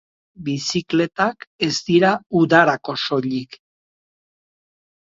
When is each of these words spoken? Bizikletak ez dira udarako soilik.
Bizikletak 0.45 1.45
ez 1.67 1.71
dira 1.91 2.15
udarako 2.43 2.99
soilik. 3.07 3.63